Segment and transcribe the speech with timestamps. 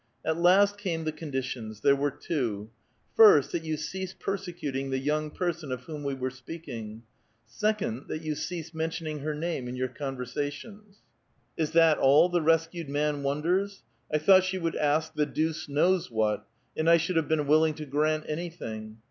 [0.25, 5.29] At last came the conditions; there were two:'* First, that you cease persecuting the young
[5.29, 7.03] person of whom we were speaking;
[7.45, 10.97] second, that you cease mentioning her name in your conversations."''
[11.55, 16.09] Is that all?" the rescued man wonders:" I thoujiht she would ask, the deuce knows
[16.09, 18.97] what, and 1 should have been willing to grant anything."